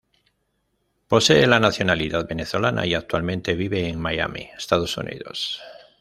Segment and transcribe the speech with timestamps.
[1.07, 5.61] Posee la nacionalidad venezolana, y actualmente vive en Miami, Estados Unidos.